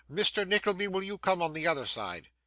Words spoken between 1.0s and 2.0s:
you come on the other